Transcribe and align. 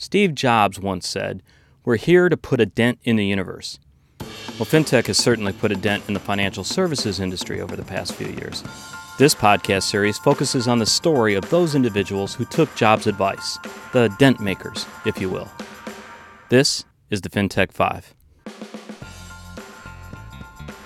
Steve 0.00 0.32
Jobs 0.32 0.78
once 0.78 1.08
said, 1.08 1.42
We're 1.84 1.96
here 1.96 2.28
to 2.28 2.36
put 2.36 2.60
a 2.60 2.66
dent 2.66 3.00
in 3.02 3.16
the 3.16 3.26
universe. 3.26 3.80
Well, 4.20 4.66
fintech 4.66 5.08
has 5.08 5.18
certainly 5.18 5.52
put 5.52 5.72
a 5.72 5.76
dent 5.76 6.04
in 6.06 6.14
the 6.14 6.20
financial 6.20 6.62
services 6.62 7.18
industry 7.18 7.60
over 7.60 7.74
the 7.74 7.84
past 7.84 8.14
few 8.14 8.28
years. 8.28 8.62
This 9.18 9.34
podcast 9.34 9.82
series 9.82 10.16
focuses 10.16 10.68
on 10.68 10.78
the 10.78 10.86
story 10.86 11.34
of 11.34 11.50
those 11.50 11.74
individuals 11.74 12.36
who 12.36 12.44
took 12.44 12.72
Jobs' 12.76 13.08
advice, 13.08 13.58
the 13.92 14.08
dent 14.20 14.38
makers, 14.38 14.86
if 15.04 15.20
you 15.20 15.28
will. 15.28 15.50
This 16.48 16.84
is 17.10 17.20
the 17.20 17.28
FinTech 17.28 17.72
5. 17.72 18.14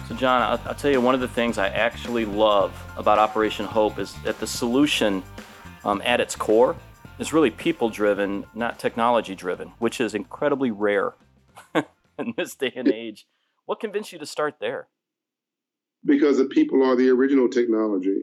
So, 0.09 0.15
John, 0.17 0.41
I'll, 0.41 0.61
I'll, 0.67 0.75
tell 0.75 0.91
you 0.91 1.03
one 1.03 1.15
of 1.15 1.21
the 1.21 1.29
things 1.29 1.59
I 1.59 1.69
actually 1.69 2.25
love 2.25 2.73
about 2.97 3.19
Operation 3.19 3.67
Hope 3.67 3.99
is 3.99 4.15
that 4.23 4.41
the 4.41 4.47
solution 4.47 5.23
um, 5.85 6.01
at 6.05 6.19
its 6.19 6.35
core 6.35 6.77
is 7.19 7.33
really 7.33 7.51
people 7.51 7.91
driven, 7.91 8.47
not 8.55 8.79
technology 8.79 9.35
driven, 9.35 9.69
which 9.79 10.01
is 10.01 10.15
incredibly 10.15 10.70
rare 10.70 11.15
in 11.75 12.34
this 12.37 12.55
day 12.55 12.73
and 12.75 12.89
age. 12.89 13.27
What 13.66 13.80
convinced 13.80 14.12
you 14.12 14.19
to 14.19 14.27
start 14.27 14.57
there? 14.61 14.89
Because 16.05 16.39
the 16.39 16.47
people 16.47 16.83
are 16.83 16.97
the 16.97 17.11
original 17.11 17.48
technology. 17.48 18.23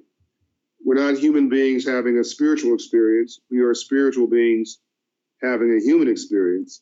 We're 0.84 0.96
not 0.96 1.20
human 1.20 1.50
beings 1.50 1.86
having 1.86 2.18
a 2.18 2.24
spiritual 2.24 2.74
experience. 2.74 3.40
We 3.50 3.60
are 3.62 3.74
spiritual 3.74 4.28
beings 4.28 4.80
having 5.42 5.74
a 5.74 5.84
human 5.84 6.10
experience. 6.10 6.82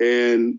And 0.00 0.58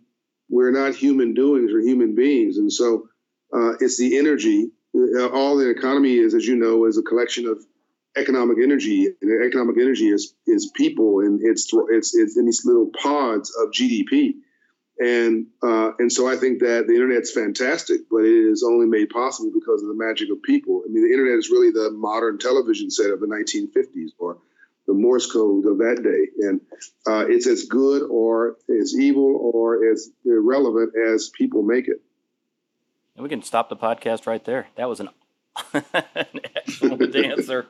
we're 0.49 0.71
not 0.71 0.95
human 0.95 1.33
doings, 1.33 1.71
we're 1.71 1.81
human 1.81 2.15
beings. 2.15 2.57
And 2.57 2.71
so 2.71 3.07
uh, 3.53 3.73
it's 3.79 3.97
the 3.97 4.17
energy. 4.17 4.71
Uh, 4.95 5.27
all 5.29 5.57
the 5.57 5.69
economy 5.69 6.15
is, 6.15 6.33
as 6.33 6.45
you 6.45 6.55
know, 6.55 6.85
is 6.85 6.97
a 6.97 7.01
collection 7.01 7.45
of 7.45 7.63
economic 8.17 8.57
energy. 8.61 9.07
And 9.21 9.45
economic 9.45 9.77
energy 9.77 10.09
is 10.09 10.33
is 10.45 10.71
people, 10.75 11.19
and 11.21 11.39
it's 11.41 11.71
it's 11.89 12.15
it's 12.15 12.37
in 12.37 12.45
these 12.45 12.65
little 12.65 12.91
pods 13.01 13.55
of 13.55 13.71
GDP. 13.71 14.35
And 14.99 15.47
uh, 15.61 15.91
and 15.99 16.11
so 16.11 16.27
I 16.27 16.37
think 16.37 16.59
that 16.59 16.87
the 16.87 16.93
internet's 16.93 17.31
fantastic, 17.31 18.01
but 18.09 18.23
it 18.23 18.49
is 18.51 18.63
only 18.63 18.87
made 18.87 19.09
possible 19.09 19.51
because 19.53 19.83
of 19.83 19.89
the 19.89 19.95
magic 19.95 20.31
of 20.31 20.41
people. 20.41 20.81
I 20.85 20.91
mean, 20.91 21.03
the 21.03 21.13
internet 21.13 21.37
is 21.37 21.51
really 21.51 21.71
the 21.71 21.91
modern 21.91 22.39
television 22.39 22.89
set 22.89 23.11
of 23.11 23.19
the 23.19 23.27
1950s, 23.27 24.11
or 24.17 24.39
the 24.87 24.93
Morse 24.93 25.31
code 25.31 25.65
of 25.65 25.77
that 25.79 26.01
day, 26.01 26.47
and 26.47 26.61
uh, 27.05 27.25
it's 27.27 27.45
as 27.45 27.65
good 27.65 28.03
or 28.09 28.55
as 28.81 28.97
evil 28.97 29.51
or 29.53 29.91
as 29.91 30.09
irrelevant 30.25 30.93
as 30.95 31.29
people 31.29 31.61
make 31.61 31.87
it. 31.87 32.01
And 33.15 33.23
we 33.23 33.29
can 33.29 33.43
stop 33.43 33.69
the 33.69 33.75
podcast 33.75 34.25
right 34.25 34.43
there. 34.43 34.67
That 34.77 34.87
was 34.87 34.99
an, 34.99 35.09
an 35.73 36.39
excellent 36.55 37.15
answer. 37.15 37.67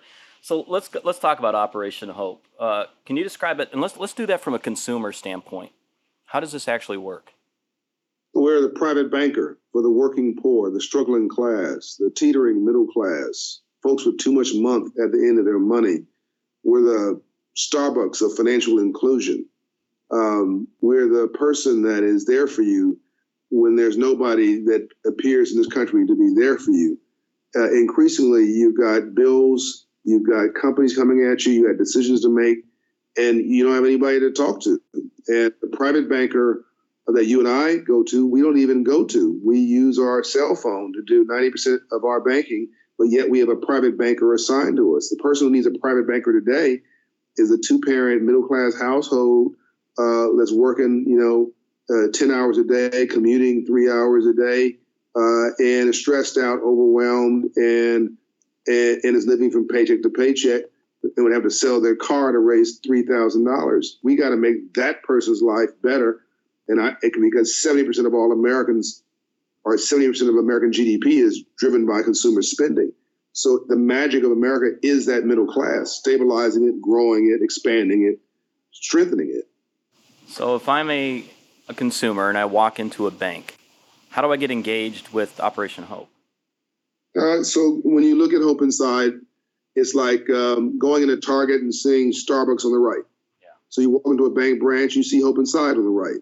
So 0.48 0.64
let's 0.70 0.90
let's 1.04 1.20
talk 1.20 1.40
about 1.40 1.56
Operation 1.56 2.08
Hope. 2.08 2.48
Uh, 2.58 2.86
can 3.06 3.18
you 3.18 3.24
describe 3.26 3.60
it? 3.60 3.68
And 3.74 3.82
let's 3.82 3.98
let's 3.98 4.14
do 4.14 4.26
that 4.28 4.40
from 4.40 4.54
a 4.54 4.60
consumer 4.60 5.12
standpoint. 5.12 5.74
How 6.24 6.40
does 6.40 6.54
this 6.54 6.70
actually 6.70 7.00
work? 7.00 7.34
We're 8.34 8.62
the 8.62 8.70
private 8.70 9.12
banker 9.12 9.60
for 9.74 9.82
the 9.82 9.92
working 9.92 10.38
poor, 10.42 10.72
the 10.72 10.80
struggling 10.80 11.28
class, 11.28 11.98
the 12.00 12.10
teetering 12.16 12.66
middle 12.66 12.88
class, 12.88 13.60
folks 13.84 14.06
with 14.06 14.20
too 14.20 14.32
much 14.32 14.54
month 14.54 14.94
at 15.04 15.12
the 15.12 15.18
end 15.18 15.38
of 15.38 15.44
their 15.44 15.60
money. 15.60 16.06
We're 16.64 16.82
the 16.82 17.22
Starbucks 17.58 18.22
of 18.22 18.38
financial 18.38 18.80
inclusion. 18.80 19.50
Um, 20.12 20.70
we're 20.80 21.10
the 21.10 21.28
person 21.28 21.82
that 21.82 22.04
is 22.04 22.24
there 22.24 22.48
for 22.48 22.62
you 22.62 22.98
when 23.50 23.76
there's 23.76 23.98
nobody 23.98 24.64
that 24.64 24.88
appears 25.06 25.52
in 25.52 25.58
this 25.58 25.68
country 25.68 26.08
to 26.08 26.16
be 26.16 26.34
there 26.40 26.58
for 26.58 26.72
you. 26.72 26.98
Uh, 27.54 27.70
increasingly, 27.74 28.46
you've 28.46 28.78
got 28.78 29.14
bills, 29.14 29.87
you've 30.08 30.28
got 30.28 30.60
companies 30.60 30.96
coming 30.96 31.24
at 31.30 31.46
you, 31.46 31.54
you 31.54 31.68
got 31.68 31.78
decisions 31.78 32.22
to 32.22 32.30
make, 32.30 32.60
and 33.18 33.40
you 33.40 33.66
don't 33.66 33.76
have 33.76 33.84
anybody 33.84 34.22
to 34.22 34.32
talk 34.32 34.62
to. 34.62 34.82
And 35.28 35.52
the 35.62 35.70
private 35.74 36.10
banker 36.10 36.64
that 37.08 37.26
you 37.26 37.40
and 37.40 37.48
I 37.48 37.78
go 37.78 38.04
to, 38.04 38.26
we 38.26 38.42
don't 38.42 38.58
even 38.58 38.84
go 38.84 39.06
to. 39.06 39.40
We 39.44 39.60
use 39.60 40.00
our 40.00 40.24
cell 40.24 40.56
phone 40.56 40.94
to 40.94 41.04
do 41.04 41.26
90% 41.26 41.80
of 41.92 42.06
our 42.06 42.22
banking, 42.22 42.70
but 42.98 43.06
yet 43.06 43.30
we 43.30 43.40
have 43.40 43.50
a 43.50 43.56
private 43.58 43.98
banker 43.98 44.34
assigned 44.34 44.78
to 44.78 44.96
us. 44.96 45.10
The 45.10 45.22
person 45.22 45.48
who 45.48 45.54
needs 45.54 45.68
a 45.68 45.78
private 45.78 46.08
banker 46.08 46.34
today 46.34 46.82
is 47.36 47.52
a 47.52 47.58
two 47.58 47.82
parent 47.82 48.24
middle 48.24 48.48
class 48.48 48.80
household 48.80 49.56
uh, 49.98 50.28
that's 50.38 50.54
working, 50.54 51.06
you 51.06 51.18
know, 51.18 51.52
uh, 51.90 52.12
10 52.14 52.32
hours 52.32 52.58
a 52.58 52.64
day, 52.64 53.08
commuting 53.08 53.66
three 53.66 53.90
hours 53.90 54.26
a 54.26 54.34
day, 54.34 54.78
uh, 55.16 55.50
and 55.60 55.94
stressed 55.94 56.38
out, 56.38 56.60
overwhelmed, 56.62 57.56
and, 57.56 58.18
and, 58.68 59.02
and 59.04 59.16
is 59.16 59.26
living 59.26 59.52
from 59.52 59.68
paycheck 59.68 60.02
to 60.04 60.10
paycheck 60.10 60.64
and 61.04 61.24
would 61.24 61.34
have 61.34 61.44
to 61.44 61.50
sell 61.50 61.82
their 61.82 61.96
car 61.96 62.32
to 62.32 62.40
raise 62.40 62.80
$3,000. 62.82 63.86
We 64.04 64.16
got 64.16 64.30
to 64.30 64.38
make 64.38 64.74
that 64.76 65.04
person's 65.04 65.42
life 65.42 65.70
better. 65.82 66.22
And 66.68 66.82
I, 66.82 66.96
because 67.02 67.62
70% 67.66 68.06
of 68.06 68.14
all 68.14 68.32
Americans 68.32 69.04
or 69.64 69.76
70% 69.76 70.30
of 70.30 70.36
American 70.36 70.72
GDP 70.72 71.24
is 71.24 71.44
driven 71.58 71.86
by 71.86 72.02
consumer 72.02 72.42
spending. 72.42 72.92
So 73.34 73.66
the 73.68 73.76
magic 73.76 74.24
of 74.24 74.32
America 74.32 74.78
is 74.82 75.06
that 75.06 75.26
middle 75.26 75.46
class, 75.46 75.92
stabilizing 75.92 76.68
it, 76.68 76.82
growing 76.82 77.30
it, 77.30 77.44
expanding 77.44 78.04
it, 78.04 78.20
strengthening 78.72 79.30
it. 79.30 79.48
So 80.28 80.56
if 80.56 80.68
I'm 80.68 80.90
a 80.90 81.24
a 81.70 81.74
consumer 81.74 82.30
and 82.30 82.38
I 82.38 82.46
walk 82.46 82.80
into 82.80 83.08
a 83.08 83.12
bank, 83.12 83.58
how 84.10 84.22
do 84.22 84.32
I 84.32 84.38
get 84.38 84.52
engaged 84.52 85.10
with 85.10 85.40
Operation 85.40 85.84
Hope? 85.84 86.10
Uh, 87.16 87.44
so 87.44 87.80
when 87.84 88.04
you 88.04 88.16
look 88.16 88.34
at 88.34 88.42
Hope 88.42 88.62
Inside, 88.62 89.14
it's 89.76 89.94
like 89.94 90.30
um, 90.30 90.80
going 90.80 91.04
into 91.04 91.18
Target 91.18 91.62
and 91.62 91.74
seeing 91.74 92.12
Starbucks 92.12 92.66
on 92.66 92.72
the 92.72 92.80
right. 92.80 93.04
Yeah. 93.42 93.50
So 93.70 93.82
you 93.82 93.90
walk 93.90 94.04
into 94.08 94.26
a 94.26 94.32
bank 94.32 94.60
branch, 94.60 94.96
you 94.96 95.04
see 95.04 95.22
Hope 95.22 95.38
Inside 95.38 95.78
on 95.78 95.84
the 95.84 95.90
right. 95.90 96.22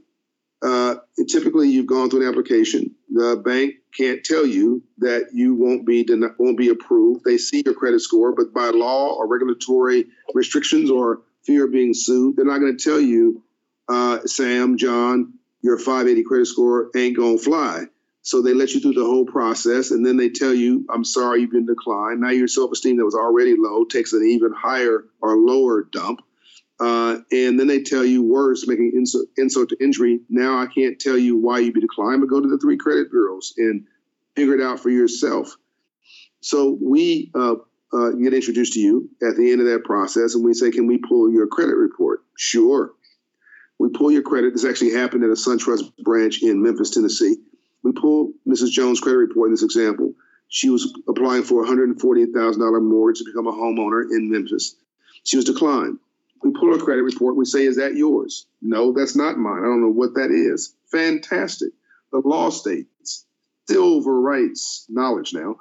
Uh, 0.62 0.95
typically, 1.28 1.69
you've 1.69 1.85
gone 1.85 2.09
through 2.09 2.24
an 2.24 2.29
application. 2.29 2.95
The 3.12 3.41
bank 3.44 3.75
can't 3.95 4.24
tell 4.24 4.45
you 4.45 4.84
that 4.97 5.28
you 5.34 5.53
won't 5.53 5.85
be 5.85 6.03
den- 6.03 6.35
won't 6.40 6.57
be 6.57 6.69
approved. 6.69 7.24
They 7.24 7.38
see 7.38 7.62
your 7.63 7.75
credit 7.75 8.01
score, 8.01 8.34
but 8.34 8.53
by 8.53 8.72
law 8.74 9.13
or 9.13 9.28
regulatory 9.28 10.07
restrictions 10.34 10.90
or 10.90 11.22
fear 11.44 11.66
of 11.66 11.72
being 11.72 11.94
sued, 11.94 12.35
they're 12.35 12.45
not 12.45 12.59
going 12.59 12.75
to 12.75 12.84
tell 12.84 13.00
you 13.00 13.44
uh, 13.88 14.19
Sam, 14.25 14.78
John, 14.78 15.34
your 15.62 15.78
580 15.78 16.24
credit 16.24 16.45
score 16.45 16.90
ain't 16.95 17.18
gonna 17.18 17.38
fly. 17.38 17.85
So 18.25 18.41
they 18.41 18.56
let 18.56 18.74
you 18.74 18.80
through 18.80 18.94
the 18.94 19.06
whole 19.06 19.28
process, 19.28 19.91
and 19.91 20.03
then 20.03 20.18
they 20.18 20.30
tell 20.30 20.52
you, 20.52 20.84
"I'm 20.90 21.03
sorry, 21.03 21.41
you've 21.41 21.52
been 21.52 21.68
declined." 21.68 22.22
Now 22.22 22.31
your 22.31 22.47
self-esteem 22.47 22.97
that 22.97 23.06
was 23.06 23.13
already 23.13 23.56
low 23.56 23.86
takes 23.86 24.13
an 24.13 24.25
even 24.25 24.52
higher 24.52 25.06
or 25.22 25.38
lower 25.38 25.84
dump, 25.84 26.22
uh, 26.80 27.19
and 27.31 27.59
then 27.59 27.68
they 27.68 27.84
tell 27.84 28.03
you 28.03 28.24
worse, 28.24 28.68
making 28.68 28.94
insult, 28.96 29.28
insult 29.38 29.69
to 29.69 29.78
injury. 29.80 30.22
Now 30.28 30.58
I 30.58 30.66
can't 30.66 31.00
tell 31.00 31.19
you 31.19 31.38
why 31.38 31.59
you've 31.59 31.75
been 31.75 31.81
declined, 31.81 32.22
but 32.22 32.30
go 32.31 32.41
to 32.41 32.50
the 32.50 32.58
three 32.58 32.78
credit 32.78 33.12
bureaus 33.12 33.53
and 33.58 33.86
figure 34.36 34.56
it 34.56 34.62
out 34.62 34.80
for 34.80 34.90
yourself. 34.90 35.56
So 36.42 36.80
we 36.81 37.30
uh, 37.36 37.57
uh, 37.94 38.09
get 38.09 38.34
introduced 38.34 38.74
to 38.74 38.80
you 38.80 39.07
at 39.22 39.38
the 39.38 39.52
end 39.52 39.62
of 39.62 39.68
that 39.68 39.84
process, 39.84 40.34
and 40.34 40.44
we 40.44 40.56
say, 40.56 40.72
"Can 40.72 40.88
we 40.88 40.97
pull 40.97 41.31
your 41.31 41.46
credit 41.46 41.75
report?" 41.75 42.24
Sure. 42.36 42.92
We 43.78 43.90
pull 43.90 44.09
your 44.09 44.24
credit. 44.24 44.53
This 44.53 44.66
actually 44.66 44.94
happened 44.94 45.24
at 45.24 45.30
a 45.30 45.34
SunTrust 45.34 45.96
branch 45.97 46.42
in 46.42 46.63
Memphis, 46.63 46.90
Tennessee. 46.90 47.36
We 47.85 47.91
pull 47.91 48.34
Mrs. 48.47 48.72
Jones' 48.72 49.00
credit 49.00 49.19
report 49.19 49.50
in 49.50 49.53
this 49.53 49.62
example. 49.62 50.16
She 50.47 50.72
was 50.72 50.91
applying 51.07 51.44
for 51.44 51.63
a 51.63 51.68
$148,000 51.68 52.81
mortgage 52.81 53.19
to 53.19 53.25
become 53.25 53.46
a 53.46 53.51
homeowner 53.51 54.09
in 54.09 54.31
Memphis. 54.31 54.75
She 55.23 55.38
was 55.38 55.46
declined. 55.46 56.00
We 56.44 56.50
pull 56.50 56.74
her 56.74 56.84
credit 56.84 57.03
report. 57.03 57.35
We 57.35 57.45
say, 57.45 57.63
Is 57.63 57.75
that 57.75 57.95
yours? 57.95 58.47
No, 58.59 58.91
that's 58.91 59.16
not 59.16 59.38
mine. 59.38 59.59
I 59.59 59.68
don't 59.68 59.81
know 59.81 59.91
what 59.91 60.16
that 60.16 60.31
is. 60.31 60.74
Fantastic. 60.91 61.74
The 62.12 62.22
law 62.25 62.50
states, 62.50 63.28
still 63.66 64.01
overwrites 64.01 64.85
knowledge 64.90 65.35
now. 65.35 65.57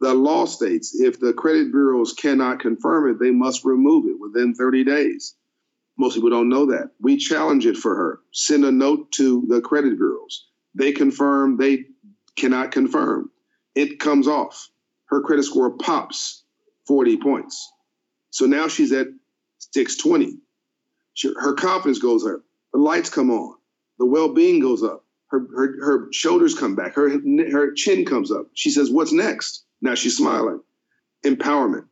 The 0.00 0.14
law 0.14 0.46
states 0.46 0.98
if 0.98 1.20
the 1.20 1.34
credit 1.34 1.72
bureaus 1.72 2.14
cannot 2.14 2.60
confirm 2.60 3.10
it, 3.10 3.18
they 3.18 3.32
must 3.32 3.66
remove 3.66 4.06
it 4.06 4.18
within 4.18 4.54
30 4.54 4.84
days. 4.84 5.34
Most 5.98 6.14
people 6.14 6.30
don't 6.30 6.48
know 6.48 6.66
that. 6.66 6.92
We 7.02 7.18
challenge 7.18 7.66
it 7.66 7.76
for 7.76 7.94
her. 7.94 8.20
Send 8.32 8.64
a 8.64 8.72
note 8.72 9.12
to 9.12 9.44
the 9.46 9.60
credit 9.60 9.98
bureaus. 9.98 10.46
They 10.76 10.92
confirm, 10.92 11.56
they 11.56 11.86
cannot 12.36 12.70
confirm. 12.70 13.30
It 13.74 13.98
comes 13.98 14.28
off. 14.28 14.68
Her 15.06 15.22
credit 15.22 15.44
score 15.44 15.70
pops 15.70 16.44
40 16.86 17.16
points. 17.18 17.72
So 18.30 18.46
now 18.46 18.68
she's 18.68 18.92
at 18.92 19.06
620. 19.72 20.38
She, 21.14 21.32
her 21.38 21.54
confidence 21.54 21.98
goes 21.98 22.26
up. 22.26 22.40
The 22.72 22.78
lights 22.78 23.08
come 23.08 23.30
on. 23.30 23.56
The 23.98 24.06
well 24.06 24.34
being 24.34 24.60
goes 24.60 24.82
up. 24.82 25.04
Her, 25.28 25.40
her, 25.40 25.84
her 25.84 26.12
shoulders 26.12 26.54
come 26.54 26.76
back. 26.76 26.94
Her, 26.94 27.08
her 27.50 27.72
chin 27.72 28.04
comes 28.04 28.30
up. 28.30 28.46
She 28.54 28.70
says, 28.70 28.90
What's 28.90 29.12
next? 29.12 29.64
Now 29.80 29.94
she's 29.94 30.16
smiling. 30.16 30.60
Empowerment. 31.24 31.86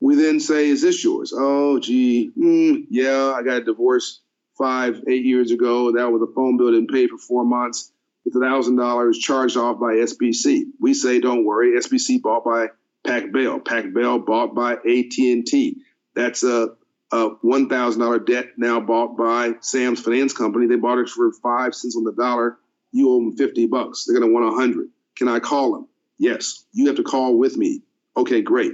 We 0.00 0.14
then 0.16 0.40
say, 0.40 0.68
"Is 0.68 0.82
this 0.82 1.02
yours?" 1.02 1.32
Oh, 1.34 1.78
gee, 1.78 2.30
mm, 2.38 2.86
yeah, 2.90 3.32
I 3.34 3.42
got 3.42 3.62
a 3.62 3.64
divorce 3.64 4.20
five, 4.58 5.02
eight 5.08 5.24
years 5.24 5.50
ago. 5.50 5.92
That 5.92 6.12
was 6.12 6.22
a 6.22 6.32
phone 6.34 6.58
bill 6.58 6.72
didn't 6.72 6.90
pay 6.90 7.06
for 7.06 7.18
four 7.18 7.44
months. 7.44 7.92
It's 8.26 8.36
thousand 8.36 8.76
dollars 8.76 9.18
charged 9.18 9.56
off 9.56 9.80
by 9.80 9.94
SBC. 9.94 10.64
We 10.80 10.94
say, 10.94 11.20
"Don't 11.20 11.44
worry, 11.44 11.78
SBC 11.78 12.20
bought 12.20 12.44
by 12.44 12.68
Pac 13.06 13.32
Bell. 13.32 13.60
Pac 13.60 13.94
Bell 13.94 14.18
bought 14.18 14.54
by 14.54 14.72
AT 14.74 15.32
and 15.32 15.46
T. 15.46 15.82
That's 16.14 16.42
a 16.42 16.76
a 17.12 17.30
$1,000 17.44 18.26
debt 18.26 18.46
now 18.56 18.80
bought 18.80 19.16
by 19.16 19.54
Sam's 19.60 20.00
Finance 20.00 20.32
Company. 20.32 20.66
They 20.66 20.76
bought 20.76 20.98
it 20.98 21.08
for 21.08 21.30
five 21.32 21.74
cents 21.74 21.96
on 21.96 22.04
the 22.04 22.12
dollar. 22.12 22.58
You 22.92 23.10
owe 23.10 23.18
them 23.20 23.36
50 23.36 23.66
bucks. 23.68 24.04
They're 24.04 24.18
going 24.18 24.28
to 24.28 24.34
want 24.34 24.46
100. 24.46 24.88
Can 25.16 25.28
I 25.28 25.38
call 25.38 25.72
them? 25.72 25.88
Yes. 26.18 26.64
You 26.72 26.86
have 26.88 26.96
to 26.96 27.04
call 27.04 27.38
with 27.38 27.56
me. 27.56 27.82
Okay, 28.16 28.42
great. 28.42 28.72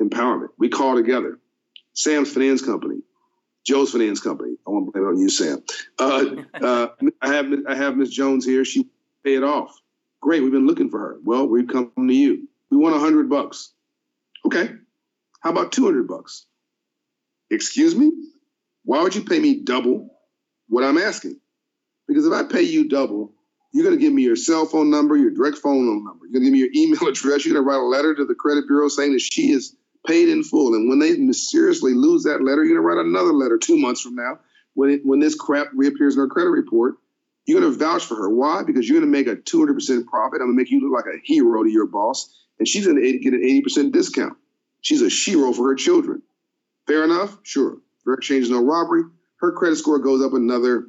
Empowerment. 0.00 0.48
We 0.58 0.68
call 0.68 0.96
together. 0.96 1.38
Sam's 1.94 2.32
Finance 2.32 2.62
Company, 2.62 3.00
Joe's 3.64 3.92
Finance 3.92 4.20
Company. 4.20 4.56
I 4.66 4.70
want 4.70 4.86
to 4.86 4.92
blame 4.92 5.04
it 5.04 5.08
on 5.08 5.18
you, 5.18 5.28
Sam. 5.28 5.62
Uh, 5.98 6.24
uh, 6.64 6.88
I 7.20 7.32
have 7.32 7.46
I 7.68 7.74
have 7.74 7.96
Miss 7.96 8.10
Jones 8.10 8.44
here. 8.44 8.64
She 8.64 8.88
pay 9.24 9.34
it 9.34 9.44
off. 9.44 9.78
Great. 10.20 10.42
We've 10.42 10.52
been 10.52 10.66
looking 10.66 10.90
for 10.90 10.98
her. 10.98 11.18
Well, 11.24 11.46
we've 11.46 11.68
come 11.68 11.92
to 11.96 12.14
you. 12.14 12.48
We 12.70 12.76
want 12.76 12.94
a 12.94 12.98
100 12.98 13.28
bucks. 13.28 13.72
Okay. 14.46 14.70
How 15.40 15.50
about 15.50 15.72
200 15.72 16.06
bucks? 16.06 16.46
Excuse 17.50 17.94
me? 17.94 18.12
Why 18.84 19.02
would 19.02 19.14
you 19.14 19.24
pay 19.24 19.38
me 19.38 19.60
double 19.60 20.08
what 20.68 20.84
I'm 20.84 20.98
asking? 20.98 21.38
Because 22.08 22.26
if 22.26 22.32
I 22.32 22.44
pay 22.44 22.62
you 22.62 22.88
double, 22.88 23.32
you're 23.72 23.84
going 23.84 23.96
to 23.96 24.00
give 24.00 24.12
me 24.12 24.22
your 24.22 24.36
cell 24.36 24.66
phone 24.66 24.90
number, 24.90 25.16
your 25.16 25.30
direct 25.30 25.58
phone 25.58 25.86
number. 25.86 26.24
You're 26.24 26.40
going 26.40 26.44
to 26.44 26.50
give 26.50 26.52
me 26.52 26.58
your 26.58 26.68
email 26.74 27.08
address. 27.08 27.44
You're 27.44 27.54
going 27.54 27.64
to 27.64 27.68
write 27.68 27.80
a 27.80 27.86
letter 27.86 28.14
to 28.14 28.24
the 28.24 28.34
credit 28.34 28.66
bureau 28.66 28.88
saying 28.88 29.12
that 29.12 29.20
she 29.20 29.50
is 29.50 29.76
paid 30.06 30.28
in 30.28 30.42
full. 30.42 30.74
And 30.74 30.88
when 30.88 30.98
they 30.98 31.16
mysteriously 31.16 31.94
lose 31.94 32.24
that 32.24 32.42
letter, 32.42 32.64
you're 32.64 32.74
going 32.74 32.76
to 32.76 32.80
write 32.80 33.04
another 33.04 33.32
letter 33.32 33.58
two 33.58 33.76
months 33.76 34.00
from 34.00 34.14
now 34.14 34.38
when 34.74 34.90
it, 34.90 35.00
when 35.04 35.20
this 35.20 35.34
crap 35.34 35.68
reappears 35.74 36.14
in 36.14 36.20
her 36.20 36.28
credit 36.28 36.50
report. 36.50 36.96
You're 37.44 37.60
going 37.60 37.72
to 37.72 37.78
vouch 37.78 38.04
for 38.04 38.14
her. 38.16 38.30
Why? 38.30 38.62
Because 38.62 38.88
you're 38.88 39.00
going 39.00 39.12
to 39.12 39.18
make 39.18 39.26
a 39.26 39.34
200% 39.34 40.06
profit. 40.06 40.40
I'm 40.40 40.46
going 40.46 40.56
to 40.56 40.62
make 40.62 40.70
you 40.70 40.80
look 40.80 41.04
like 41.04 41.12
a 41.12 41.18
hero 41.24 41.64
to 41.64 41.70
your 41.70 41.86
boss, 41.86 42.32
and 42.58 42.68
she's 42.68 42.86
going 42.86 43.02
to 43.02 43.18
get 43.18 43.32
an 43.32 43.42
80% 43.42 43.90
discount. 43.90 44.36
She's 44.80 45.02
a 45.02 45.06
shero 45.06 45.54
for 45.54 45.68
her 45.68 45.74
children. 45.74 46.22
Fair 46.86 47.04
enough? 47.04 47.36
Sure. 47.42 47.78
Fair 48.04 48.14
exchange 48.14 48.48
no 48.48 48.62
robbery. 48.62 49.02
Her 49.40 49.52
credit 49.52 49.76
score 49.76 49.98
goes 49.98 50.24
up 50.24 50.34
another 50.34 50.86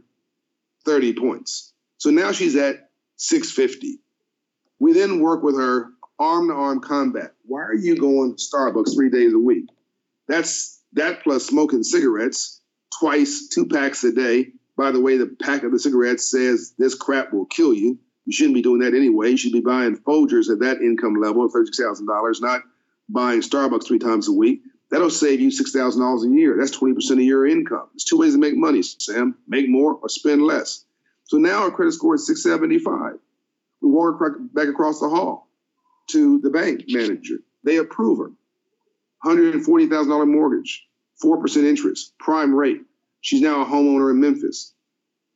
30 0.86 1.14
points. 1.14 1.74
So 1.98 2.10
now 2.12 2.32
she's 2.32 2.56
at 2.56 2.90
650. 3.18 4.00
We 4.80 4.94
then 4.94 5.22
work 5.22 5.44
with 5.44 5.56
her 5.56 5.90
arm 6.20 6.48
to 6.50 6.54
arm 6.54 6.80
combat. 6.80 7.34
Why 7.46 7.62
are 7.62 7.76
you 7.76 7.96
going 7.96 8.36
to 8.36 8.42
Starbucks 8.42 8.94
three 8.96 9.10
days 9.10 9.34
a 9.34 9.40
week? 9.40 9.66
That's 10.28 10.82
that 10.94 11.24
plus 11.24 11.46
smoking 11.46 11.84
cigarettes 11.84 12.62
twice, 13.00 13.48
two 13.48 13.66
packs 13.66 14.04
a 14.04 14.12
day. 14.12 14.52
By 14.78 14.92
the 14.92 15.02
way, 15.02 15.18
the 15.18 15.36
pack 15.42 15.64
of 15.64 15.72
the 15.72 15.80
cigarettes 15.80 16.30
says 16.30 16.74
this 16.78 16.96
crap 16.96 17.34
will 17.34 17.46
kill 17.46 17.74
you. 17.74 18.00
You 18.26 18.34
shouldn't 18.34 18.56
be 18.56 18.62
doing 18.62 18.82
that 18.82 18.96
anyway. 18.96 19.32
You 19.32 19.38
should 19.38 19.52
be 19.52 19.62
buying 19.62 19.98
Folgers 19.98 20.50
at 20.50 20.60
that 20.60 20.82
income 20.82 21.16
level 21.16 21.46
of 21.46 21.52
$36,000, 21.52 22.42
not 22.42 22.62
buying 23.10 23.42
Starbucks 23.42 23.86
three 23.86 24.00
times 24.00 24.28
a 24.28 24.34
week. 24.34 24.62
That'll 24.90 25.10
save 25.10 25.42
you 25.42 25.50
$6,000 25.50 26.24
a 26.24 26.36
year. 26.36 26.56
That's 26.58 26.78
20% 26.78 27.12
of 27.12 27.20
your 27.20 27.48
income. 27.48 27.88
There's 27.94 28.04
two 28.04 28.20
ways 28.20 28.34
to 28.34 28.40
make 28.40 28.56
money, 28.56 28.82
Sam. 28.84 29.36
Make 29.48 29.68
more 29.68 29.96
or 29.96 30.08
spend 30.08 30.44
less. 30.44 30.86
So 31.26 31.38
now 31.38 31.64
our 31.64 31.72
credit 31.72 31.94
score 31.94 32.16
is 32.16 32.28
675. 32.28 33.20
We 33.82 33.90
walk 33.90 34.22
back 34.54 34.68
across 34.68 35.00
the 35.00 35.10
hall 35.10 35.50
to 36.08 36.40
the 36.40 36.50
bank 36.50 36.86
manager. 36.88 37.40
They 37.64 37.78
approve 37.78 38.20
her. 38.20 38.32
$140,000 39.26 40.28
mortgage, 40.28 40.86
4% 41.24 41.64
interest, 41.64 42.14
prime 42.20 42.54
rate. 42.54 42.82
She's 43.22 43.42
now 43.42 43.62
a 43.62 43.66
homeowner 43.66 44.12
in 44.12 44.20
Memphis. 44.20 44.74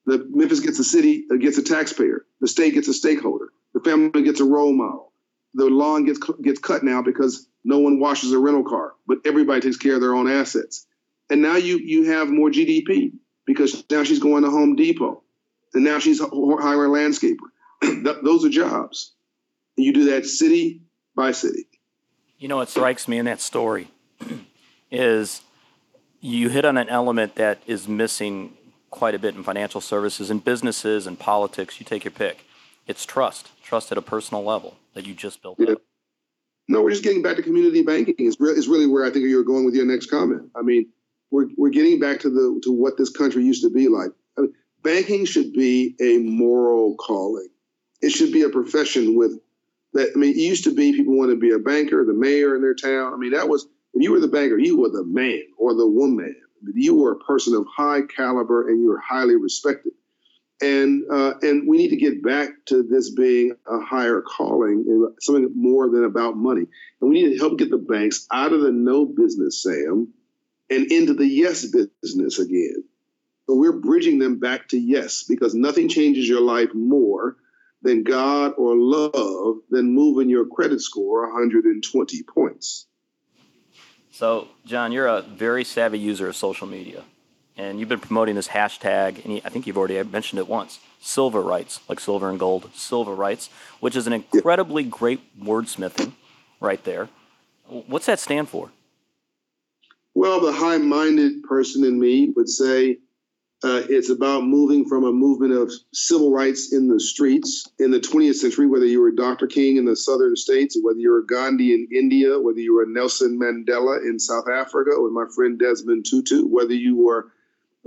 The 0.05 0.25
Memphis 0.29 0.59
gets 0.59 0.79
a 0.79 0.83
city, 0.83 1.25
uh, 1.31 1.35
gets 1.35 1.57
a 1.57 1.63
taxpayer. 1.63 2.25
The 2.41 2.47
state 2.47 2.73
gets 2.73 2.87
a 2.87 2.93
stakeholder. 2.93 3.49
The 3.73 3.79
family 3.79 4.23
gets 4.23 4.39
a 4.39 4.45
role 4.45 4.73
model. 4.73 5.11
The 5.53 5.65
lawn 5.65 6.05
gets 6.05 6.19
gets 6.41 6.59
cut 6.59 6.83
now 6.83 7.01
because 7.01 7.47
no 7.63 7.79
one 7.79 7.99
washes 7.99 8.31
a 8.31 8.39
rental 8.39 8.63
car, 8.63 8.93
but 9.07 9.19
everybody 9.25 9.61
takes 9.61 9.77
care 9.77 9.95
of 9.95 10.01
their 10.01 10.15
own 10.15 10.29
assets. 10.29 10.85
And 11.29 11.41
now 11.41 11.55
you 11.57 11.77
you 11.77 12.11
have 12.11 12.29
more 12.29 12.49
GDP 12.49 13.13
because 13.45 13.83
now 13.89 14.03
she's 14.03 14.19
going 14.19 14.43
to 14.43 14.49
Home 14.49 14.75
Depot, 14.75 15.23
and 15.73 15.83
now 15.83 15.99
she's 15.99 16.19
hiring 16.19 16.31
a 16.31 16.93
landscaper. 16.93 17.47
Those 18.23 18.45
are 18.45 18.49
jobs. 18.49 19.13
And 19.77 19.85
you 19.85 19.93
do 19.93 20.11
that 20.11 20.25
city 20.25 20.81
by 21.15 21.31
city. 21.31 21.67
You 22.37 22.47
know 22.47 22.57
what 22.57 22.69
strikes 22.69 23.07
me 23.07 23.17
in 23.17 23.25
that 23.25 23.41
story 23.41 23.89
is 24.91 25.41
you 26.19 26.49
hit 26.49 26.65
on 26.65 26.77
an 26.77 26.89
element 26.89 27.35
that 27.35 27.59
is 27.65 27.87
missing 27.87 28.53
quite 28.89 29.15
a 29.15 29.19
bit 29.19 29.35
in 29.35 29.43
financial 29.43 29.81
services 29.81 30.29
and 30.29 30.43
businesses 30.43 31.07
and 31.07 31.19
politics. 31.19 31.79
You 31.79 31.85
take 31.85 32.03
your 32.03 32.11
pick. 32.11 32.45
It's 32.85 33.05
trust, 33.05 33.49
trust 33.63 33.91
at 33.91 33.97
a 33.97 34.01
personal 34.01 34.43
level 34.43 34.77
that 34.93 35.05
you 35.05 35.13
just 35.13 35.41
built 35.41 35.57
yeah. 35.59 35.73
up. 35.73 35.81
No, 36.69 36.81
we're 36.81 36.91
just 36.91 37.03
getting 37.03 37.21
back 37.21 37.37
to 37.37 37.43
community 37.43 37.81
banking. 37.81 38.15
Is 38.19 38.37
re- 38.39 38.51
is 38.51 38.67
really 38.67 38.87
where 38.87 39.05
I 39.05 39.09
think 39.09 39.25
you're 39.25 39.43
going 39.43 39.65
with 39.65 39.75
your 39.75 39.85
next 39.85 40.07
comment. 40.07 40.49
I 40.55 40.61
mean, 40.61 40.87
we're 41.31 41.47
we're 41.57 41.69
getting 41.69 41.99
back 41.99 42.19
to 42.21 42.29
the 42.29 42.59
to 42.63 42.71
what 42.71 42.97
this 42.97 43.09
country 43.09 43.43
used 43.43 43.63
to 43.63 43.69
be 43.69 43.87
like. 43.87 44.11
I 44.37 44.41
mean, 44.41 44.53
banking 44.83 45.25
should 45.25 45.53
be 45.53 45.95
a 46.01 46.17
moral 46.17 46.95
calling. 46.95 47.49
It 48.01 48.11
should 48.11 48.31
be 48.31 48.43
a 48.43 48.49
profession 48.49 49.17
with 49.17 49.39
that. 49.93 50.11
I 50.15 50.17
mean, 50.17 50.31
it 50.31 50.37
used 50.37 50.65
to 50.65 50.73
be 50.73 50.93
people 50.93 51.17
wanted 51.17 51.33
to 51.33 51.39
be 51.39 51.51
a 51.51 51.59
banker, 51.59 52.05
the 52.05 52.13
mayor 52.13 52.55
in 52.55 52.61
their 52.61 52.75
town. 52.75 53.13
I 53.13 53.17
mean, 53.17 53.31
that 53.31 53.49
was 53.49 53.67
if 53.93 54.03
you 54.03 54.11
were 54.11 54.19
the 54.19 54.27
banker, 54.27 54.59
you 54.59 54.77
were 54.77 54.89
the 54.89 55.03
man 55.03 55.43
or 55.57 55.73
the 55.73 55.87
woman. 55.87 56.35
You 56.73 56.95
were 56.95 57.13
a 57.13 57.19
person 57.19 57.55
of 57.55 57.65
high 57.75 58.01
caliber 58.01 58.67
and 58.67 58.81
you 58.81 58.89
were 58.89 58.99
highly 58.99 59.35
respected. 59.35 59.93
And 60.61 61.03
uh, 61.11 61.35
and 61.41 61.67
we 61.67 61.77
need 61.77 61.89
to 61.89 61.97
get 61.97 62.23
back 62.23 62.49
to 62.65 62.81
this 62.81 63.11
being 63.11 63.53
a 63.67 63.79
higher 63.79 64.21
calling 64.21 64.85
and 64.87 65.13
something 65.19 65.51
more 65.55 65.89
than 65.89 66.03
about 66.03 66.35
money. 66.35 66.65
And 66.99 67.09
we 67.09 67.21
need 67.21 67.33
to 67.33 67.37
help 67.37 67.59
get 67.59 67.69
the 67.69 67.77
banks 67.77 68.25
out 68.31 68.53
of 68.53 68.61
the 68.61 68.71
no 68.71 69.05
business, 69.05 69.61
Sam, 69.61 70.13
and 70.69 70.91
into 70.91 71.13
the 71.13 71.27
yes 71.27 71.65
business 71.65 72.39
again. 72.39 72.83
So 73.47 73.55
we're 73.55 73.79
bridging 73.79 74.19
them 74.19 74.39
back 74.39 74.69
to 74.69 74.79
yes 74.79 75.23
because 75.23 75.55
nothing 75.55 75.89
changes 75.89 76.27
your 76.27 76.41
life 76.41 76.73
more 76.73 77.37
than 77.87 78.03
God 78.03 78.53
or 78.57 78.75
love 78.75 79.59
than 79.69 79.93
moving 79.93 80.29
your 80.29 80.45
credit 80.45 80.81
score 80.81 81.25
120 81.27 82.23
points. 82.23 82.85
So, 84.11 84.49
John, 84.65 84.91
you're 84.91 85.07
a 85.07 85.21
very 85.21 85.63
savvy 85.63 85.97
user 85.97 86.27
of 86.27 86.35
social 86.35 86.67
media, 86.67 87.03
and 87.55 87.79
you've 87.79 87.87
been 87.87 88.01
promoting 88.01 88.35
this 88.35 88.49
hashtag, 88.49 89.23
and 89.23 89.41
I 89.45 89.49
think 89.49 89.67
you've 89.67 89.77
already 89.77 90.03
mentioned 90.03 90.39
it 90.39 90.49
once 90.49 90.79
silver 90.99 91.41
rights, 91.41 91.79
like 91.87 92.01
silver 92.01 92.29
and 92.29 92.37
gold, 92.37 92.69
silver 92.73 93.15
rights, 93.15 93.49
which 93.79 93.95
is 93.95 94.05
an 94.05 94.13
incredibly 94.13 94.83
great 94.83 95.21
wordsmithing 95.41 96.11
right 96.59 96.83
there. 96.83 97.07
What's 97.67 98.07
that 98.07 98.19
stand 98.19 98.49
for? 98.49 98.71
Well, 100.13 100.41
the 100.41 100.51
high 100.51 100.79
minded 100.79 101.43
person 101.43 101.85
in 101.85 101.97
me 101.97 102.33
would 102.35 102.49
say 102.49 102.97
uh, 103.63 103.81
it's 103.89 104.09
about 104.09 104.43
moving 104.43 104.87
from 104.87 105.03
a 105.03 105.11
movement 105.11 105.51
of 105.51 105.71
civil 105.91 106.31
rights 106.31 106.73
in 106.73 106.87
the 106.87 106.99
streets 106.99 107.67
in 107.79 107.89
the 107.89 107.99
20th 107.99 108.35
century, 108.35 108.67
whether 108.67 108.85
you 108.85 109.01
were 109.01 109.11
Dr. 109.11 109.47
King 109.47 109.77
in 109.77 109.85
the 109.85 109.95
southern 109.95 110.35
states, 110.35 110.77
whether 110.79 110.99
you 110.99 111.11
were 111.11 111.23
Gandhi 111.23 111.73
in 111.73 111.87
India, 111.91 112.39
whether 112.39 112.59
you 112.59 112.75
were 112.75 112.85
Nelson 112.85 113.39
Mandela 113.39 113.99
in 114.01 114.19
South 114.19 114.47
Africa, 114.47 114.91
or 114.91 115.09
my 115.09 115.25
friend 115.35 115.57
Desmond 115.57 116.05
Tutu, 116.07 116.43
whether 116.43 116.75
you 116.75 116.97
were 116.97 117.31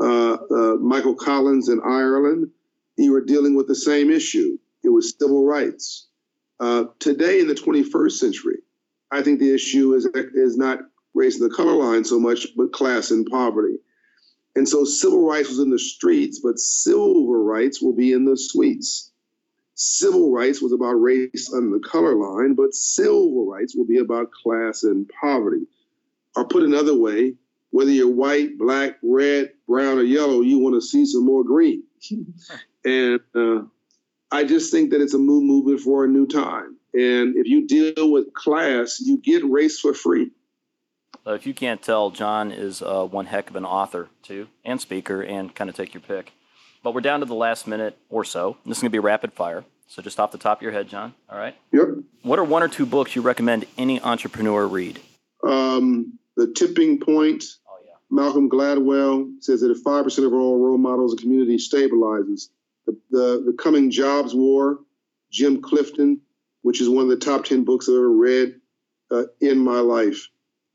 uh, 0.01 0.35
uh, 0.35 0.75
Michael 0.77 1.15
Collins 1.15 1.69
in 1.69 1.81
Ireland, 1.85 2.51
you 2.97 3.13
were 3.13 3.25
dealing 3.25 3.55
with 3.55 3.69
the 3.69 3.77
same 3.77 4.11
issue. 4.11 4.59
It 4.83 4.89
was 4.89 5.15
civil 5.21 5.47
rights. 5.47 6.09
Uh, 6.59 6.87
today, 6.99 7.41
in 7.41 7.47
the 7.47 7.55
21st 7.55 8.13
century, 8.13 8.59
I 9.13 9.23
think 9.23 9.39
the 9.39 9.55
issue 9.55 9.95
is, 9.95 10.07
is 10.35 10.57
not 10.57 10.81
raising 11.15 11.47
the 11.47 11.55
color 11.55 11.75
line 11.75 12.05
so 12.05 12.19
much, 12.19 12.49
but 12.57 12.73
class 12.73 13.13
and 13.13 13.27
poverty. 13.27 13.77
And 14.57 14.69
so 14.69 14.85
civil 14.85 15.27
rights 15.27 15.49
was 15.49 15.61
in 15.61 15.71
the 15.71 15.79
streets, 15.79 16.41
but 16.41 16.59
silver 16.59 17.43
rights 17.43 17.81
will 17.81 17.95
be 17.95 18.13
in 18.13 18.25
the 18.25 18.37
suites. 18.37 19.11
Civil 19.75 20.33
rights 20.33 20.61
was 20.61 20.73
about 20.73 20.95
race 20.95 21.51
under 21.55 21.79
the 21.79 21.89
color 21.89 22.15
line, 22.15 22.55
but 22.55 22.75
silver 22.75 23.43
rights 23.43 23.75
will 23.75 23.87
be 23.87 23.99
about 23.99 24.31
class 24.31 24.83
and 24.83 25.11
poverty. 25.21 25.67
Or 26.37 26.47
put 26.47 26.65
another 26.65 26.97
way, 26.97 27.35
whether 27.71 27.91
you're 27.91 28.09
white, 28.09 28.59
black, 28.59 28.99
red, 29.03 29.53
brown, 29.67 29.99
or 29.99 30.03
yellow, 30.03 30.43
you 30.43 30.59
want 30.59 30.75
to 30.75 30.81
see 30.81 31.07
some 31.07 31.25
more 31.25 31.45
green. 31.45 31.85
and 32.85 33.21
uh, 33.35 33.63
I 34.31 34.45
just 34.45 34.71
think 34.71 34.91
that 34.91 35.01
it's 35.01 35.15
a 35.15 35.19
move 35.19 35.45
movement 35.45 35.81
for 35.81 36.05
a 36.05 36.09
new 36.09 36.27
time. 36.27 36.77
And 36.93 37.37
if 37.37 37.47
you 37.47 37.67
deal 37.67 38.11
with 38.11 38.35
class, 38.35 39.01
you 39.01 39.19
get 39.19 39.45
race 39.45 39.79
for 39.79 39.95
free. 39.95 40.31
Uh, 41.27 41.33
if 41.35 41.47
you 41.47 41.55
can't 41.55 41.83
tell, 41.83 42.11
John 42.11 42.51
is 42.51 42.83
uh, 42.83 43.05
one 43.05 43.27
heck 43.27 43.51
of 43.51 43.57
an 43.57 43.65
author, 43.65 44.09
too, 44.23 44.49
and 44.65 44.81
speaker, 44.81 45.23
and 45.23 45.55
kind 45.55 45.69
of 45.69 45.77
take 45.77 45.93
your 45.95 46.01
pick. 46.01 46.33
But 46.83 46.95
we're 46.95 47.03
down 47.03 47.21
to 47.21 47.27
the 47.27 47.35
last 47.35 47.67
minute 47.67 47.99
or 48.09 48.25
so. 48.25 48.57
This 48.65 48.79
is 48.79 48.83
going 48.83 48.91
to 48.91 48.95
be 48.95 48.99
rapid 48.99 49.33
fire. 49.33 49.65
So 49.87 50.03
just 50.03 50.21
off 50.21 50.33
the 50.33 50.39
top 50.39 50.59
of 50.59 50.63
your 50.63 50.73
head, 50.73 50.89
John. 50.89 51.15
All 51.29 51.37
right. 51.37 51.57
Yep. 51.73 51.89
What 52.23 52.39
are 52.39 52.45
one 52.45 52.63
or 52.63 52.69
two 52.69 52.87
books 52.87 53.17
you 53.17 53.23
recommend 53.23 53.67
any 53.77 54.01
entrepreneur 54.01 54.67
read? 54.67 55.01
Um, 55.47 56.19
the 56.37 56.53
Tipping 56.57 57.01
Point. 57.01 57.45
Oh, 57.69 57.77
yeah. 57.85 57.95
Malcolm 58.09 58.49
Gladwell 58.49 59.33
says 59.41 59.61
that 59.61 59.71
if 59.71 59.83
5% 59.83 60.27
of 60.27 60.33
all 60.33 60.59
role 60.59 60.79
models, 60.79 61.15
a 61.15 61.17
community 61.17 61.57
stabilizes. 61.57 62.49
The, 62.87 62.97
the, 63.11 63.43
the 63.47 63.57
Coming 63.59 63.91
Jobs 63.91 64.35
War, 64.35 64.79
Jim 65.31 65.61
Clifton, 65.61 66.21
which 66.63 66.81
is 66.81 66.89
one 66.89 67.05
of 67.05 67.11
the 67.11 67.17
top 67.17 67.45
10 67.45 67.65
books 67.65 67.89
I've 67.89 67.97
ever 67.97 68.11
read 68.11 68.61
uh, 69.11 69.25
in 69.41 69.59
my 69.59 69.81
life. 69.81 70.29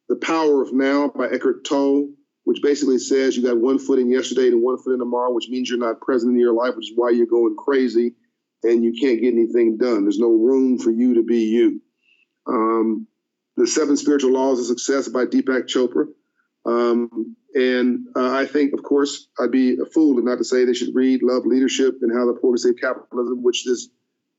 The 0.09 0.15
Power 0.17 0.62
of 0.62 0.74
Now 0.74 1.09
by 1.09 1.27
Eckhart 1.27 1.65
Tolle, 1.65 2.09
which 2.43 2.62
basically 2.62 3.00
says 3.00 3.35
you 3.35 3.43
got 3.43 3.57
one 3.57 3.79
foot 3.79 4.00
in 4.00 4.09
yesterday 4.09 4.47
and 4.47 4.62
one 4.62 4.77
foot 4.77 4.93
in 4.93 5.00
tomorrow, 5.00 5.33
which 5.33 5.50
means 5.50 5.69
you're 5.69 5.79
not 5.79 6.01
present 6.01 6.33
in 6.33 6.39
your 6.39 6.53
life, 6.53 6.75
which 6.75 6.91
is 6.91 6.97
why 6.97 7.09
you're 7.09 7.25
going 7.25 7.55
crazy 7.57 8.13
and 8.63 8.83
you 8.83 8.93
can't 9.00 9.21
get 9.21 9.33
anything 9.33 9.77
done. 9.77 10.03
There's 10.03 10.19
no 10.19 10.29
room 10.29 10.77
for 10.77 10.91
you 10.91 11.15
to 11.15 11.24
be 11.24 11.43
you. 11.45 11.81
Um, 12.47 13.07
the 13.57 13.67
Seven 13.67 13.97
Spiritual 13.97 14.31
Laws 14.31 14.59
of 14.59 14.65
Success 14.65 15.07
by 15.07 15.25
Deepak 15.25 15.67
Chopra. 15.67 16.05
Um, 16.65 17.35
and 17.53 18.07
uh, 18.15 18.31
I 18.31 18.45
think, 18.45 18.74
of 18.74 18.83
course, 18.83 19.27
I'd 19.39 19.51
be 19.51 19.77
a 19.79 19.85
fool 19.85 20.21
not 20.21 20.39
to 20.39 20.43
say 20.43 20.65
they 20.65 20.74
should 20.74 20.93
read 20.93 21.24
Love 21.24 21.45
Leadership 21.45 22.00
and 22.01 22.12
How 22.12 22.25
the 22.25 22.38
Poor 22.39 22.57
Save 22.57 22.75
Capitalism, 22.81 23.43
which 23.43 23.63
this 23.65 23.89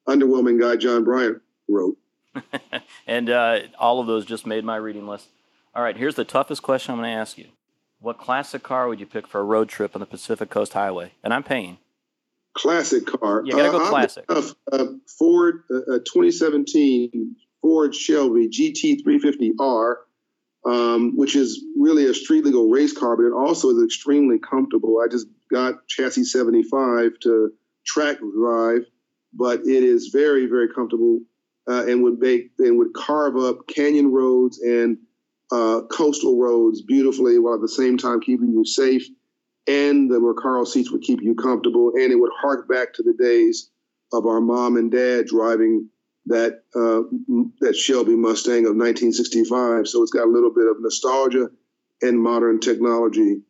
underwhelming 0.07 0.61
guy, 0.61 0.77
John 0.77 1.05
Bryant, 1.05 1.39
wrote. 1.69 1.97
and 3.07 3.31
uh, 3.31 3.61
all 3.79 4.01
of 4.01 4.07
those 4.07 4.27
just 4.27 4.47
made 4.47 4.65
my 4.65 4.77
reading 4.77 5.07
list. 5.07 5.29
All 5.77 5.83
right, 5.83 5.95
here's 5.95 6.15
the 6.15 6.25
toughest 6.25 6.63
question 6.63 6.93
I'm 6.95 7.01
going 7.01 7.11
to 7.11 7.21
ask 7.21 7.37
you. 7.37 7.49
What 8.01 8.17
classic 8.17 8.63
car 8.63 8.89
would 8.89 8.99
you 8.99 9.05
pick 9.05 9.27
for 9.27 9.43
a 9.43 9.45
road 9.45 9.69
trip 9.69 9.95
on 9.95 10.01
the 10.01 10.07
Pacific 10.07 10.49
Coast 10.49 10.73
Highway? 10.73 11.13
And 11.23 11.35
I'm 11.35 11.43
paying. 11.43 11.77
Classic 12.55 13.05
car. 13.05 13.43
You 13.45 13.53
gotta 13.53 13.71
go 13.71 13.85
uh, 13.85 13.91
classic. 13.91 14.25
Uh, 14.27 14.43
Ford 15.19 15.65
uh, 15.71 15.99
2017 15.99 17.37
Ford 17.61 17.95
Shelby 17.95 18.49
GT350R, 18.49 19.97
um, 20.65 21.15
which 21.15 21.37
is 21.37 21.63
really 21.79 22.07
a 22.07 22.15
street 22.15 22.47
legal 22.47 22.71
race 22.71 22.97
car, 22.97 23.15
but 23.15 23.25
it 23.25 23.35
also 23.35 23.69
is 23.69 23.85
extremely 23.85 24.39
comfortable. 24.39 25.03
I 25.05 25.09
just 25.11 25.27
got 25.53 25.87
chassis 25.87 26.25
75 26.25 27.19
to 27.25 27.53
track 27.85 28.17
drive, 28.21 28.87
but 29.35 29.61
it 29.61 29.83
is 29.83 30.09
very, 30.11 30.47
very 30.47 30.73
comfortable 30.73 31.21
uh, 31.69 31.85
and 31.87 32.03
would 32.03 32.19
make 32.19 32.53
and 32.59 32.79
would 32.79 32.95
carve 32.95 33.37
up 33.37 33.67
canyon 33.69 34.11
roads 34.11 34.59
and 34.61 34.97
uh, 35.51 35.83
coastal 35.91 36.39
roads 36.39 36.83
beautifully 36.83 37.39
while 37.39 37.55
at 37.55 37.61
the 37.61 37.69
same 37.69 37.97
time 37.97 38.21
keeping 38.21 38.53
you 38.53 38.65
safe. 38.65 39.07
And 39.69 40.11
the 40.11 40.21
Recaro 40.21 40.67
seats 40.67 40.93
would 40.93 41.03
keep 41.03 41.21
you 41.23 41.35
comfortable, 41.35 41.93
and 41.95 42.13
it 42.13 42.17
would 42.17 42.31
hark 42.41 42.69
back 42.69 42.95
to 42.95 43.03
the 43.03 43.15
days 43.15 43.71
of 44.13 44.27
our 44.27 44.41
mom 44.41 44.77
and 44.77 44.93
dad 44.93 45.27
driving 45.27 45.89
that 46.27 46.63
uh, 46.75 47.03
that 47.61 47.75
Shelby 47.75 48.17
Mustang 48.17 48.67
of 48.67 48.77
1965. 48.77 49.89
So 49.89 50.03
it's 50.03 50.13
got 50.13 50.27
a 50.27 50.31
little 50.31 50.53
bit 50.53 50.67
of 50.69 50.77
nostalgia 50.81 51.49
and 52.03 52.21
modern 52.21 52.61
technology 52.61 53.43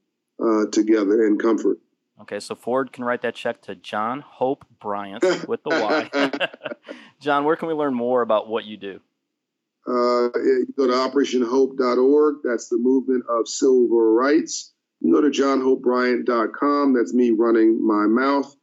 uh, 0.42 0.66
together 0.70 1.26
and 1.26 1.40
comfort. 1.40 1.78
Okay, 2.22 2.40
so 2.40 2.54
Ford 2.54 2.92
can 2.92 3.04
write 3.04 3.22
that 3.22 3.34
check 3.34 3.60
to 3.62 3.74
John 3.74 4.20
Hope 4.20 4.64
Bryant 4.80 5.22
with 5.48 5.62
the 5.62 5.70
Y. 5.70 6.30
John, 7.20 7.44
where 7.44 7.56
can 7.56 7.68
we 7.68 7.74
learn 7.74 7.94
more 7.94 8.22
about 8.22 8.48
what 8.48 8.64
you 8.64 8.76
do? 8.76 9.00
Uh, 9.88 10.30
you 10.34 10.66
go 10.76 10.86
to 10.86 10.92
operationhope.org. 10.92 12.36
That's 12.44 12.68
the 12.68 12.78
movement 12.78 13.24
of 13.28 13.48
civil 13.48 13.88
rights. 13.88 14.72
You 15.00 15.12
go 15.12 15.20
to 15.20 15.28
johnhopebryant.com. 15.28 16.94
That's 16.94 17.14
me 17.14 17.30
running 17.30 17.86
my 17.86 18.06
mouth. 18.06 18.54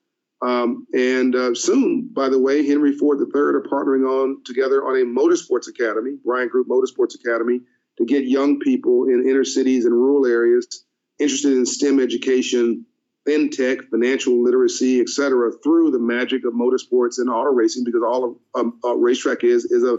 Um, 0.42 0.86
and 0.94 1.36
uh, 1.36 1.56
soon, 1.56 2.10
by 2.12 2.27
the 2.27 2.39
way, 2.39 2.68
Henry 2.68 2.92
Ford 2.98 3.20
III 3.20 3.42
are 3.42 3.62
partnering 3.62 4.06
on 4.06 4.44
together 4.44 4.86
on 4.86 4.98
a 4.98 5.06
motorsports 5.06 5.70
academy, 5.70 6.18
Bryant 6.25 6.51
Group 6.51 6.68
Motorsports 6.68 7.15
Academy, 7.15 7.62
to 7.98 8.06
get 8.06 8.25
young 8.25 8.60
people 8.60 9.06
in 9.06 9.25
inner 9.27 9.46
cities 9.46 9.86
and 9.86 9.94
rural 9.94 10.25
areas 10.25 10.84
interested 11.20 11.53
in 11.53 11.65
STEM 11.65 12.00
education, 12.00 12.86
fintech, 13.27 13.89
financial 13.89 14.44
literacy, 14.44 15.00
et 15.00 15.10
cetera, 15.10 15.51
through 15.63 15.92
the 15.92 16.00
magic 16.00 16.44
of 16.46 16.53
motorsports 16.53 17.20
and 17.20 17.30
auto 17.30 17.51
racing, 17.51 17.84
because 17.84 18.01
all 18.06 18.25
of 18.25 18.36
um, 18.60 18.80
a 18.84 18.96
racetrack 18.98 19.44
is 19.44 19.65
is 19.65 19.84
a 19.84 19.98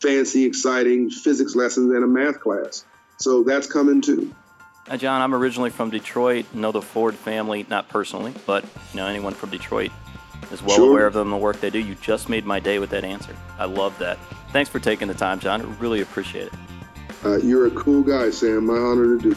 fancy, 0.00 0.44
exciting 0.44 1.10
physics 1.10 1.54
lessons 1.54 1.92
and 1.92 2.04
a 2.04 2.06
math 2.06 2.40
class. 2.40 2.84
So 3.18 3.42
that's 3.42 3.66
coming 3.66 4.00
too. 4.00 4.34
Hi, 4.86 4.96
John. 4.96 5.20
I'm 5.20 5.34
originally 5.34 5.70
from 5.70 5.90
Detroit. 5.90 6.46
Know 6.54 6.72
the 6.72 6.82
Ford 6.82 7.14
family, 7.14 7.66
not 7.68 7.88
personally, 7.88 8.34
but 8.46 8.64
you 8.64 8.96
know 8.96 9.06
anyone 9.06 9.34
from 9.34 9.50
Detroit 9.50 9.92
is 10.50 10.62
well 10.62 10.76
sure. 10.76 10.90
aware 10.90 11.06
of 11.06 11.14
them 11.14 11.32
and 11.32 11.40
the 11.40 11.44
work 11.44 11.60
they 11.60 11.70
do. 11.70 11.78
You 11.78 11.94
just 11.96 12.28
made 12.28 12.44
my 12.44 12.60
day 12.60 12.78
with 12.78 12.90
that 12.90 13.04
answer. 13.04 13.36
I 13.58 13.66
love 13.66 13.96
that. 13.98 14.18
Thanks 14.52 14.70
for 14.70 14.80
taking 14.80 15.08
the 15.08 15.14
time, 15.14 15.38
John. 15.38 15.62
I 15.62 15.64
really 15.74 16.00
appreciate 16.00 16.48
it. 16.48 16.52
Uh, 17.24 17.36
you're 17.36 17.66
a 17.66 17.70
cool 17.70 18.02
guy, 18.02 18.30
Sam. 18.30 18.66
My 18.66 18.74
honor 18.74 19.18
to 19.18 19.30
do. 19.30 19.36